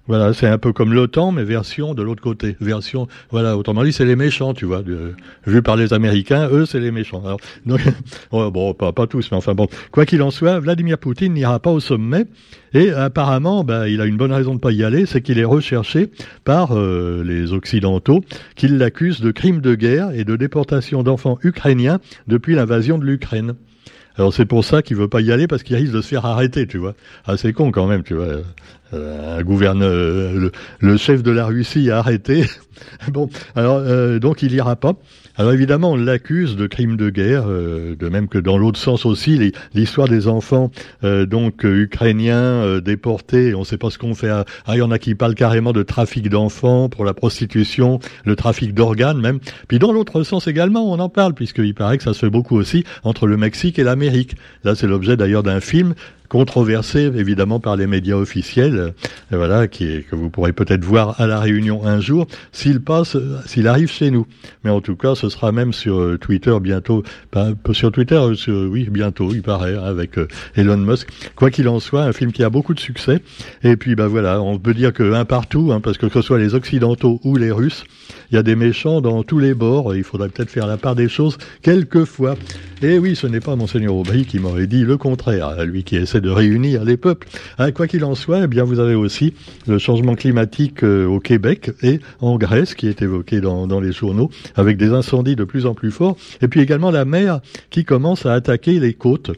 Voilà, 0.08 0.32
c'est 0.32 0.46
un 0.46 0.58
peu 0.58 0.72
comme 0.72 0.92
l'OTAN, 0.92 1.32
mais 1.32 1.42
version 1.42 1.94
de 1.94 2.02
l'autre 2.02 2.22
côté. 2.22 2.56
Version, 2.60 3.08
voilà, 3.30 3.56
autrement 3.56 3.82
dit, 3.82 3.92
c'est 3.92 4.04
les 4.04 4.14
méchants, 4.14 4.54
tu 4.54 4.64
vois. 4.64 4.82
vu 5.46 5.62
par 5.62 5.76
les 5.76 5.92
Américains, 5.92 6.48
eux, 6.50 6.64
c'est 6.64 6.78
les 6.78 6.92
méchants. 6.92 7.22
Alors, 7.24 7.40
donc, 7.66 7.80
bon, 8.30 8.72
pas, 8.74 8.92
pas 8.92 9.06
tous, 9.06 9.30
mais 9.30 9.36
enfin 9.36 9.54
bon. 9.54 9.66
Quoi 9.90 10.06
qu'il 10.06 10.22
en 10.22 10.30
soit, 10.30 10.60
Vladimir 10.60 10.98
Poutine 10.98 11.32
n'ira 11.32 11.58
pas 11.58 11.70
au 11.70 11.80
sommet. 11.80 12.26
Et 12.72 12.90
apparemment, 12.90 13.64
ben, 13.64 13.86
il 13.86 14.00
a 14.00 14.06
une 14.06 14.16
bonne 14.16 14.32
raison 14.32 14.54
de 14.54 14.60
pas 14.60 14.70
y 14.70 14.84
aller, 14.84 15.06
c'est 15.06 15.22
qu'il 15.22 15.38
est 15.38 15.44
recherché 15.44 16.10
par 16.44 16.76
euh, 16.76 17.24
les 17.24 17.52
Occidentaux, 17.52 18.22
qui 18.54 18.68
l'accusent 18.68 19.20
de 19.20 19.30
crimes 19.30 19.60
de 19.60 19.74
guerre 19.74 20.10
et 20.12 20.24
de 20.24 20.36
déportation 20.36 21.02
d'enfants 21.02 21.38
ukrainiens 21.42 22.00
depuis 22.28 22.54
l'invasion 22.54 22.98
de 22.98 23.04
l'Ukraine. 23.04 23.54
Alors 24.18 24.32
c'est 24.32 24.46
pour 24.46 24.64
ça 24.64 24.82
qu'il 24.82 24.96
veut 24.96 25.08
pas 25.08 25.20
y 25.20 25.30
aller 25.30 25.46
parce 25.46 25.62
qu'il 25.62 25.76
risque 25.76 25.92
de 25.92 26.00
se 26.00 26.08
faire 26.08 26.24
arrêter, 26.24 26.66
tu 26.66 26.78
vois. 26.78 26.94
Ah 27.26 27.36
c'est 27.36 27.52
con 27.52 27.70
quand 27.70 27.86
même, 27.86 28.02
tu 28.02 28.14
vois. 28.14 28.42
Euh, 28.94 29.38
un 29.38 29.42
gouverneur, 29.42 29.90
euh, 29.90 30.50
le, 30.78 30.96
chef 30.96 31.22
de 31.22 31.30
la 31.30 31.46
Russie 31.46 31.90
a 31.90 31.98
arrêté. 31.98 32.44
bon, 33.08 33.28
alors 33.54 33.78
euh, 33.78 34.18
donc 34.18 34.42
il 34.42 34.52
ira 34.54 34.76
pas. 34.76 34.94
Alors 35.38 35.52
évidemment, 35.52 35.92
on 35.92 35.96
l'accuse 35.96 36.56
de 36.56 36.66
crimes 36.66 36.96
de 36.96 37.10
guerre, 37.10 37.46
de 37.46 38.08
même 38.08 38.26
que 38.26 38.38
dans 38.38 38.56
l'autre 38.56 38.78
sens 38.78 39.04
aussi, 39.04 39.52
l'histoire 39.74 40.08
des 40.08 40.28
enfants 40.28 40.70
donc 41.02 41.64
ukrainiens 41.64 42.80
déportés. 42.80 43.54
On 43.54 43.60
ne 43.60 43.64
sait 43.64 43.76
pas 43.76 43.90
ce 43.90 43.98
qu'on 43.98 44.14
fait. 44.14 44.30
Ah, 44.30 44.44
il 44.68 44.78
y 44.78 44.82
en 44.82 44.90
a 44.90 44.98
qui 44.98 45.14
parlent 45.14 45.34
carrément 45.34 45.72
de 45.72 45.82
trafic 45.82 46.30
d'enfants 46.30 46.88
pour 46.88 47.04
la 47.04 47.12
prostitution, 47.12 48.00
le 48.24 48.34
trafic 48.34 48.72
d'organes 48.72 49.20
même. 49.20 49.38
Puis 49.68 49.78
dans 49.78 49.92
l'autre 49.92 50.22
sens 50.22 50.46
également, 50.46 50.90
on 50.90 50.98
en 51.00 51.10
parle 51.10 51.34
puisqu'il 51.34 51.74
paraît 51.74 51.98
que 51.98 52.04
ça 52.04 52.14
se 52.14 52.20
fait 52.20 52.30
beaucoup 52.30 52.56
aussi 52.56 52.84
entre 53.04 53.26
le 53.26 53.36
Mexique 53.36 53.78
et 53.78 53.84
l'Amérique. 53.84 54.36
Là, 54.64 54.74
c'est 54.74 54.86
l'objet 54.86 55.18
d'ailleurs 55.18 55.42
d'un 55.42 55.60
film 55.60 55.94
controversé 56.28 57.10
évidemment 57.14 57.60
par 57.60 57.76
les 57.76 57.86
médias 57.86 58.16
officiels, 58.16 58.78
euh, 58.78 58.90
voilà, 59.36 59.68
qui 59.68 60.04
que 60.10 60.16
vous 60.16 60.30
pourrez 60.30 60.52
peut-être 60.52 60.84
voir 60.84 61.20
à 61.20 61.26
la 61.26 61.38
Réunion 61.40 61.86
un 61.86 62.00
jour, 62.00 62.26
s'il 62.52 62.80
passe, 62.80 63.16
s'il 63.44 63.68
arrive 63.68 63.90
chez 63.90 64.10
nous. 64.10 64.26
Mais 64.64 64.70
en 64.70 64.80
tout 64.80 64.96
cas, 64.96 65.14
ce 65.14 65.28
sera 65.28 65.52
même 65.52 65.72
sur 65.72 65.98
euh, 65.98 66.18
Twitter 66.18 66.56
bientôt, 66.60 67.02
sur 67.72 67.92
Twitter, 67.92 68.20
euh, 68.48 68.66
oui, 68.66 68.88
bientôt, 68.90 69.30
il 69.32 69.42
paraît, 69.42 69.74
hein, 69.74 69.84
avec 69.84 70.12
Elon 70.54 70.78
Musk. 70.78 71.08
Quoi 71.34 71.50
qu'il 71.50 71.68
en 71.68 71.80
soit, 71.80 72.04
un 72.04 72.12
film 72.12 72.32
qui 72.32 72.42
a 72.42 72.50
beaucoup 72.50 72.74
de 72.74 72.80
succès. 72.80 73.20
Et 73.62 73.76
puis, 73.76 73.94
bah 73.94 74.06
voilà, 74.06 74.40
on 74.40 74.58
peut 74.58 74.74
dire 74.74 74.92
que 74.92 75.12
un 75.12 75.24
partout, 75.24 75.70
hein, 75.72 75.80
parce 75.80 75.98
que 75.98 76.06
que 76.06 76.12
ce 76.12 76.22
soit 76.22 76.38
les 76.38 76.54
Occidentaux 76.54 77.20
ou 77.24 77.36
les 77.36 77.50
Russes, 77.50 77.84
il 78.30 78.36
y 78.36 78.38
a 78.38 78.42
des 78.42 78.56
méchants 78.56 79.00
dans 79.00 79.22
tous 79.22 79.38
les 79.38 79.54
bords. 79.54 79.94
Il 79.94 80.04
faudrait 80.04 80.28
peut-être 80.28 80.50
faire 80.50 80.66
la 80.66 80.76
part 80.76 80.94
des 80.94 81.08
choses 81.08 81.38
quelquefois. 81.62 82.36
Et 82.82 82.98
oui, 82.98 83.16
ce 83.16 83.26
n'est 83.26 83.40
pas 83.40 83.56
monseigneur 83.56 83.94
Aubry 83.94 84.24
qui 84.24 84.38
m'aurait 84.38 84.66
dit 84.66 84.82
le 84.82 84.96
contraire, 84.96 85.64
lui 85.64 85.84
qui 85.84 85.96
essaie 85.96 86.15
de 86.20 86.30
réunir 86.30 86.84
les 86.84 86.96
peuples. 86.96 87.28
Ah, 87.58 87.72
quoi 87.72 87.86
qu'il 87.86 88.04
en 88.04 88.14
soit, 88.14 88.44
eh 88.44 88.46
bien 88.46 88.64
vous 88.64 88.80
avez 88.80 88.94
aussi 88.94 89.34
le 89.66 89.78
changement 89.78 90.14
climatique 90.14 90.82
euh, 90.82 91.06
au 91.06 91.20
Québec 91.20 91.70
et 91.82 92.00
en 92.20 92.36
Grèce 92.36 92.74
qui 92.74 92.88
est 92.88 93.02
évoqué 93.02 93.40
dans 93.40 93.80
les 93.80 93.92
journaux, 93.92 94.30
avec 94.54 94.76
des 94.76 94.90
incendies 94.90 95.36
de 95.36 95.44
plus 95.44 95.66
en 95.66 95.74
plus 95.74 95.90
forts, 95.90 96.16
et 96.40 96.48
puis 96.48 96.60
également 96.60 96.90
la 96.90 97.04
mer 97.04 97.40
qui 97.70 97.84
commence 97.84 98.26
à 98.26 98.34
attaquer 98.34 98.78
les 98.80 98.94
côtes 98.94 99.32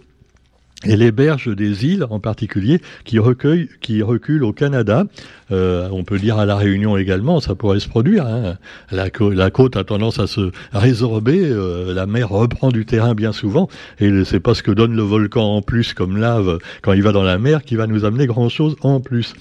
et 0.84 0.96
les 0.96 1.10
berges 1.10 1.54
des 1.54 1.86
îles 1.86 2.06
en 2.08 2.20
particulier 2.20 2.80
qui 3.04 3.18
recueillent, 3.18 3.68
qui 3.80 4.00
reculent 4.02 4.44
au 4.44 4.52
Canada. 4.52 5.04
Euh, 5.50 5.88
on 5.90 6.04
peut 6.04 6.18
dire 6.18 6.38
à 6.38 6.46
la 6.46 6.56
Réunion 6.56 6.96
également, 6.96 7.40
ça 7.40 7.54
pourrait 7.54 7.80
se 7.80 7.88
produire. 7.88 8.26
Hein. 8.26 8.58
La, 8.92 9.50
côte 9.50 9.76
a 9.76 9.82
tendance 9.82 10.20
à 10.20 10.26
se 10.26 10.52
résorber, 10.72 11.40
euh, 11.42 11.92
la 11.94 12.06
mer 12.06 12.28
reprend 12.28 12.68
du 12.68 12.86
terrain 12.86 13.14
bien 13.14 13.32
souvent, 13.32 13.68
et 13.98 14.24
c'est 14.24 14.40
pas 14.40 14.54
ce 14.54 14.62
que 14.62 14.70
donne 14.70 14.94
le 14.94 15.02
volcan 15.02 15.56
en 15.56 15.62
plus 15.62 15.94
comme 15.94 16.16
lave 16.16 16.58
quand 16.82 16.92
il 16.92 17.02
va 17.02 17.12
dans 17.12 17.22
la 17.22 17.38
mer 17.38 17.62
qui 17.62 17.74
va 17.74 17.86
nous 17.86 18.04
amener 18.04 18.26
grand 18.26 18.48
chose 18.48 18.76
en 18.82 19.00
plus. 19.00 19.34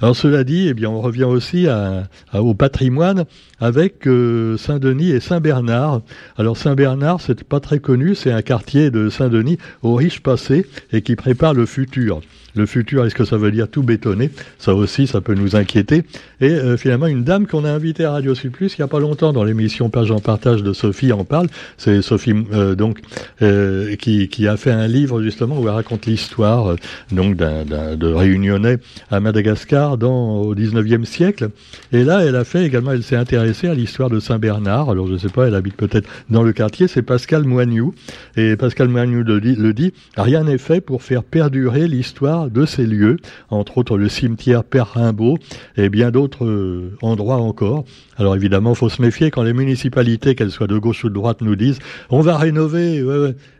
Alors 0.00 0.14
cela 0.14 0.44
dit, 0.44 0.68
eh 0.68 0.74
bien 0.74 0.90
on 0.90 1.00
revient 1.00 1.24
aussi 1.24 1.66
à, 1.66 2.08
au 2.34 2.54
patrimoine 2.54 3.24
avec 3.58 4.06
euh, 4.06 4.56
Saint-Denis 4.58 5.10
et 5.10 5.20
Saint-Bernard. 5.20 6.02
Alors 6.36 6.56
Saint-Bernard, 6.56 7.20
c'est 7.20 7.42
pas 7.42 7.60
très 7.60 7.78
connu, 7.78 8.14
c'est 8.14 8.30
un 8.30 8.42
quartier 8.42 8.90
de 8.90 9.08
Saint-Denis 9.08 9.58
au 9.82 9.94
riche 9.94 10.20
passé 10.20 10.66
et 10.92 11.02
qui 11.02 11.16
prépare 11.16 11.54
le 11.54 11.66
futur. 11.66 12.20
Le 12.56 12.66
futur, 12.66 13.04
est-ce 13.04 13.16
que 13.16 13.24
ça 13.24 13.36
veut 13.36 13.50
dire 13.50 13.68
tout 13.68 13.82
bétonner? 13.82 14.30
Ça 14.58 14.74
aussi, 14.74 15.08
ça 15.08 15.20
peut 15.20 15.34
nous 15.34 15.56
inquiéter. 15.56 16.04
Et 16.40 16.50
euh, 16.50 16.76
finalement, 16.76 17.08
une 17.08 17.24
dame 17.24 17.48
qu'on 17.48 17.64
a 17.64 17.70
invitée 17.70 18.04
à 18.04 18.12
Radio 18.12 18.34
Sud 18.34 18.52
Plus 18.52 18.74
il 18.78 18.80
n'y 18.80 18.84
a 18.84 18.88
pas 18.88 19.00
longtemps 19.00 19.32
dans 19.32 19.42
l'émission 19.42 19.88
Page 19.90 20.12
en 20.12 20.20
partage 20.20 20.62
de 20.62 20.72
Sophie 20.72 21.12
en 21.12 21.24
parle. 21.24 21.48
C'est 21.78 22.00
Sophie 22.00 22.32
euh, 22.52 22.76
donc 22.76 23.00
euh, 23.42 23.96
qui, 23.96 24.28
qui, 24.28 24.46
a 24.46 24.56
fait 24.56 24.70
un 24.70 24.86
livre 24.86 25.20
justement 25.20 25.58
où 25.58 25.66
elle 25.66 25.74
raconte 25.74 26.06
l'histoire 26.06 26.76
donc 27.10 27.36
d'un 27.36 27.64
de 27.64 28.06
réunionnais 28.06 28.78
à 29.10 29.18
Madagascar 29.18 29.98
dans 29.98 30.36
au 30.36 30.54
19e 30.54 31.04
siècle. 31.04 31.50
Et 31.92 32.04
là, 32.04 32.24
elle 32.24 32.36
a 32.36 32.44
fait 32.44 32.64
également, 32.64 32.92
elle 32.92 33.02
s'est 33.02 33.16
intéressée 33.16 33.66
à 33.66 33.74
l'histoire 33.74 34.10
de 34.10 34.20
Saint-Bernard. 34.20 34.90
Alors 34.90 35.08
je 35.08 35.14
ne 35.14 35.18
sais 35.18 35.28
pas, 35.28 35.48
elle 35.48 35.54
habite 35.54 35.76
peut-être 35.76 36.08
dans 36.30 36.42
le 36.42 36.52
quartier. 36.52 36.86
C'est 36.86 37.02
Pascal 37.02 37.44
Moignou 37.44 37.94
et 38.36 38.54
Pascal 38.56 38.88
Moignou 38.88 39.24
le 39.24 39.40
dit, 39.40 39.56
le 39.56 39.72
dit 39.72 39.92
rien 40.16 40.44
n'est 40.44 40.58
fait 40.58 40.73
pour 40.80 41.02
faire 41.02 41.22
perdurer 41.22 41.88
l'histoire 41.88 42.50
de 42.50 42.66
ces 42.66 42.86
lieux, 42.86 43.16
entre 43.50 43.78
autres 43.78 43.96
le 43.96 44.08
cimetière 44.08 44.64
Père 44.64 44.88
Rimbaud 44.94 45.38
et 45.76 45.88
bien 45.88 46.10
d'autres 46.10 46.44
euh, 46.44 46.96
endroits 47.02 47.36
encore. 47.36 47.84
Alors 48.16 48.36
évidemment, 48.36 48.70
il 48.70 48.76
faut 48.76 48.88
se 48.88 49.02
méfier 49.02 49.30
quand 49.30 49.42
les 49.42 49.52
municipalités, 49.52 50.34
qu'elles 50.34 50.50
soient 50.50 50.66
de 50.66 50.78
gauche 50.78 51.04
ou 51.04 51.08
de 51.08 51.14
droite, 51.14 51.40
nous 51.40 51.56
disent 51.56 51.78
on 52.10 52.20
va 52.20 52.36
rénover. 52.36 53.02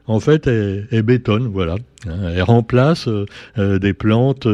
En 0.06 0.20
fait, 0.20 0.46
elles, 0.46 1.02
bétonnent, 1.02 1.48
voilà. 1.48 1.76
Elle 2.06 2.42
remplace 2.42 3.08
euh, 3.08 3.24
euh, 3.56 3.78
des 3.78 3.94
plantes 3.94 4.46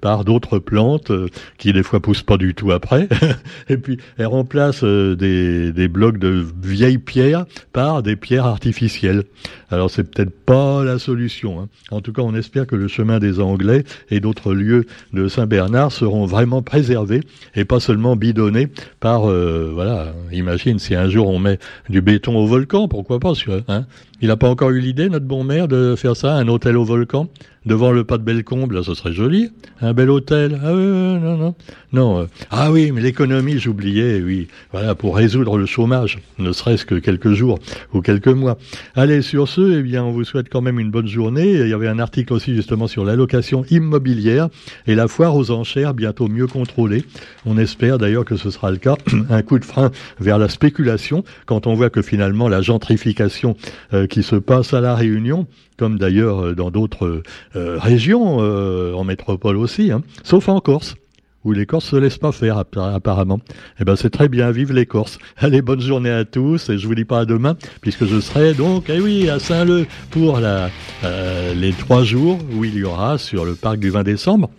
par 0.00 0.24
d'autres 0.24 0.58
plantes 0.58 1.12
qui 1.56 1.72
des 1.72 1.84
fois 1.84 2.00
poussent 2.00 2.24
pas 2.24 2.36
du 2.36 2.54
tout 2.54 2.72
après. 2.72 3.08
et 3.68 3.76
puis 3.76 3.98
elle 4.16 4.26
remplace 4.26 4.82
des, 4.82 5.72
des 5.72 5.88
blocs 5.88 6.18
de 6.18 6.44
vieilles 6.62 6.98
pierres 6.98 7.46
par 7.72 8.02
des 8.02 8.16
pierres 8.16 8.46
artificielles. 8.46 9.22
Alors 9.70 9.90
c'est 9.90 10.04
peut-être 10.04 10.34
pas 10.44 10.82
la 10.82 10.98
solution. 10.98 11.60
Hein. 11.60 11.68
En 11.90 12.00
tout 12.00 12.12
cas, 12.12 12.22
on 12.22 12.34
espère 12.34 12.66
que 12.66 12.76
le 12.76 12.88
chemin 12.88 13.18
des 13.18 13.38
Anglais 13.38 13.84
et 14.10 14.20
d'autres 14.20 14.54
lieux 14.54 14.86
de 15.12 15.28
Saint-Bernard 15.28 15.92
seront 15.92 16.24
vraiment 16.24 16.62
préservés 16.62 17.20
et 17.54 17.64
pas 17.64 17.80
seulement 17.80 18.16
bidonnés 18.16 18.68
par, 19.00 19.30
euh, 19.30 19.70
voilà, 19.72 20.14
imagine 20.32 20.78
si 20.78 20.94
un 20.94 21.08
jour 21.08 21.28
on 21.28 21.38
met 21.38 21.58
du 21.90 22.00
béton 22.00 22.36
au 22.36 22.46
volcan, 22.46 22.88
pourquoi 22.88 23.20
pas, 23.20 23.32
hein 23.68 23.84
Il 24.20 24.28
n'a 24.28 24.36
pas 24.36 24.48
encore 24.48 24.70
eu 24.70 24.80
l'idée, 24.80 25.08
notre 25.08 25.26
bon 25.26 25.44
maire, 25.44 25.68
de 25.68 25.94
faire 25.96 26.16
ça, 26.16 26.34
un 26.34 26.48
hôtel 26.48 26.76
au 26.76 26.84
volcan 26.84 27.28
devant 27.68 27.92
le 27.92 28.02
pas 28.02 28.18
de 28.18 28.24
Bellecombe, 28.24 28.72
là, 28.72 28.82
ce 28.82 28.94
serait 28.94 29.12
joli. 29.12 29.50
Un 29.80 29.92
bel 29.92 30.10
hôtel. 30.10 30.58
Ah 30.64 30.74
oui, 30.74 30.82
non, 30.82 31.36
non. 31.36 31.54
Non. 31.92 32.20
Euh, 32.20 32.26
ah 32.50 32.72
oui, 32.72 32.90
mais 32.90 33.00
l'économie, 33.00 33.58
j'oubliais, 33.58 34.20
oui. 34.20 34.48
Voilà, 34.72 34.94
pour 34.94 35.16
résoudre 35.16 35.58
le 35.58 35.66
chômage, 35.66 36.18
ne 36.38 36.50
serait-ce 36.50 36.84
que 36.84 36.96
quelques 36.96 37.32
jours 37.32 37.58
ou 37.92 38.00
quelques 38.00 38.28
mois. 38.28 38.58
Allez, 38.96 39.22
sur 39.22 39.48
ce, 39.48 39.78
eh 39.78 39.82
bien, 39.82 40.02
on 40.02 40.10
vous 40.10 40.24
souhaite 40.24 40.48
quand 40.50 40.62
même 40.62 40.80
une 40.80 40.90
bonne 40.90 41.06
journée. 41.06 41.52
Il 41.52 41.68
y 41.68 41.72
avait 41.72 41.88
un 41.88 41.98
article 41.98 42.32
aussi, 42.32 42.54
justement, 42.54 42.88
sur 42.88 43.04
l'allocation 43.04 43.64
immobilière 43.70 44.48
et 44.86 44.94
la 44.94 45.06
foire 45.06 45.36
aux 45.36 45.50
enchères, 45.50 45.94
bientôt 45.94 46.28
mieux 46.28 46.46
contrôlée. 46.46 47.04
On 47.46 47.58
espère 47.58 47.98
d'ailleurs 47.98 48.24
que 48.24 48.36
ce 48.36 48.50
sera 48.50 48.70
le 48.70 48.78
cas. 48.78 48.96
un 49.30 49.42
coup 49.42 49.58
de 49.58 49.64
frein 49.64 49.90
vers 50.18 50.38
la 50.38 50.48
spéculation, 50.48 51.22
quand 51.46 51.66
on 51.66 51.74
voit 51.74 51.90
que 51.90 52.02
finalement, 52.02 52.48
la 52.48 52.62
gentrification 52.62 53.56
euh, 53.92 54.06
qui 54.08 54.22
se 54.22 54.36
passe 54.36 54.74
à 54.74 54.80
la 54.80 54.94
Réunion, 54.94 55.46
comme 55.76 55.98
d'ailleurs 55.98 56.44
euh, 56.44 56.54
dans 56.54 56.70
d'autres 56.70 57.22
euh, 57.56 57.78
régions, 57.78 58.38
euh, 58.40 58.92
en 58.94 59.04
métropole 59.04 59.56
aussi, 59.56 59.92
hein, 59.92 60.02
sauf 60.24 60.48
en 60.48 60.60
Corse 60.60 60.96
où 61.44 61.52
les 61.52 61.66
Corses 61.66 61.86
se 61.86 61.96
laissent 61.96 62.18
pas 62.18 62.32
faire 62.32 62.58
apparemment. 62.58 63.38
Eh 63.80 63.84
ben 63.84 63.94
c'est 63.94 64.10
très 64.10 64.28
bien, 64.28 64.50
vive 64.50 64.72
les 64.72 64.86
Corses. 64.86 65.18
Allez, 65.36 65.62
bonne 65.62 65.80
journée 65.80 66.10
à 66.10 66.24
tous 66.24 66.68
et 66.68 66.78
je 66.78 66.86
vous 66.86 66.96
dis 66.96 67.04
pas 67.04 67.20
à 67.20 67.24
demain 67.24 67.56
puisque 67.80 68.06
je 68.06 68.18
serai 68.18 68.54
donc, 68.54 68.86
eh 68.88 69.00
oui, 69.00 69.30
à 69.30 69.38
Saint-Leu 69.38 69.86
pour 70.10 70.40
les 70.40 71.72
trois 71.78 72.02
jours 72.02 72.38
où 72.52 72.64
il 72.64 72.74
y 72.74 72.82
aura 72.82 73.18
sur 73.18 73.44
le 73.44 73.54
parc 73.54 73.78
du 73.78 73.88
20 73.88 74.02
décembre 74.02 74.50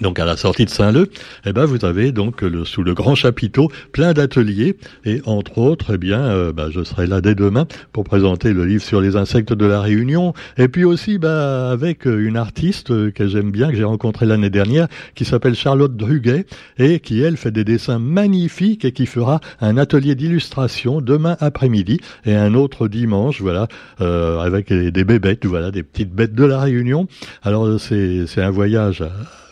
donc 0.00 0.18
à 0.18 0.24
la 0.24 0.36
sortie 0.36 0.64
de 0.64 0.70
Saint-Leu, 0.70 1.10
eh 1.44 1.52
ben 1.52 1.64
vous 1.64 1.84
avez 1.84 2.12
donc 2.12 2.42
le, 2.42 2.64
sous 2.64 2.82
le 2.82 2.94
grand 2.94 3.14
chapiteau 3.14 3.70
plein 3.92 4.12
d'ateliers 4.12 4.76
et 5.04 5.20
entre 5.26 5.58
autres, 5.58 5.94
eh 5.94 5.98
bien, 5.98 6.20
euh, 6.20 6.52
bah, 6.52 6.68
je 6.70 6.84
serai 6.84 7.06
là 7.06 7.20
dès 7.20 7.34
demain 7.34 7.66
pour 7.92 8.04
présenter 8.04 8.52
le 8.52 8.64
livre 8.64 8.82
sur 8.82 9.00
les 9.00 9.16
insectes 9.16 9.52
de 9.52 9.66
la 9.66 9.80
Réunion 9.80 10.34
et 10.56 10.68
puis 10.68 10.84
aussi 10.84 11.18
bah, 11.18 11.70
avec 11.70 12.04
une 12.04 12.36
artiste 12.36 13.12
que 13.12 13.26
j'aime 13.26 13.50
bien 13.50 13.70
que 13.70 13.76
j'ai 13.76 13.84
rencontrée 13.84 14.26
l'année 14.26 14.50
dernière 14.50 14.88
qui 15.14 15.24
s'appelle 15.24 15.54
Charlotte 15.54 15.96
Druguet 15.96 16.46
et 16.78 17.00
qui 17.00 17.20
elle 17.20 17.36
fait 17.36 17.50
des 17.50 17.64
dessins 17.64 17.98
magnifiques 17.98 18.84
et 18.84 18.92
qui 18.92 19.06
fera 19.06 19.40
un 19.60 19.76
atelier 19.76 20.14
d'illustration 20.14 21.00
demain 21.00 21.36
après-midi 21.40 22.00
et 22.24 22.34
un 22.34 22.54
autre 22.54 22.88
dimanche, 22.88 23.40
voilà, 23.40 23.68
euh, 24.00 24.40
avec 24.40 24.72
des 24.72 25.04
bébêtes, 25.04 25.46
voilà, 25.46 25.70
des 25.70 25.82
petites 25.82 26.12
bêtes 26.12 26.34
de 26.34 26.44
la 26.44 26.60
Réunion. 26.60 27.06
Alors 27.42 27.80
c'est 27.80 28.26
c'est 28.26 28.42
un 28.42 28.50
voyage 28.50 29.02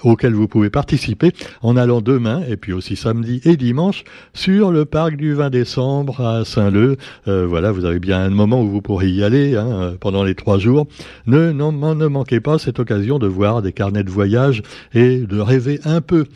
auquel 0.02 0.34
vous 0.34 0.48
pouvez 0.48 0.70
participer 0.70 1.32
en 1.62 1.76
allant 1.76 2.00
demain 2.00 2.42
et 2.48 2.56
puis 2.56 2.72
aussi 2.72 2.96
samedi 2.96 3.40
et 3.44 3.56
dimanche 3.56 4.04
sur 4.34 4.70
le 4.70 4.84
parc 4.84 5.16
du 5.16 5.34
20 5.34 5.50
décembre 5.50 6.20
à 6.20 6.44
Saint-Leu. 6.44 6.96
Euh, 7.28 7.46
voilà, 7.46 7.72
vous 7.72 7.84
avez 7.84 7.98
bien 7.98 8.20
un 8.20 8.30
moment 8.30 8.62
où 8.62 8.68
vous 8.68 8.82
pourrez 8.82 9.08
y 9.08 9.22
aller 9.22 9.56
hein, 9.56 9.66
euh, 9.66 9.96
pendant 9.98 10.24
les 10.24 10.34
trois 10.34 10.58
jours. 10.58 10.86
Ne, 11.26 11.52
non, 11.52 11.72
ne 11.72 12.06
manquez 12.06 12.40
pas 12.40 12.58
cette 12.58 12.78
occasion 12.78 13.18
de 13.18 13.26
voir 13.26 13.62
des 13.62 13.72
carnets 13.72 14.04
de 14.04 14.10
voyage 14.10 14.62
et 14.94 15.18
de 15.18 15.40
rêver 15.40 15.80
un 15.84 16.00
peu. 16.00 16.26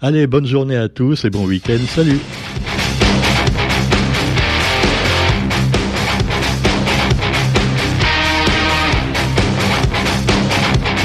Allez, 0.00 0.26
bonne 0.26 0.46
journée 0.46 0.76
à 0.76 0.88
tous 0.88 1.24
et 1.24 1.30
bon 1.30 1.46
week-end. 1.46 1.78
Salut 1.88 2.20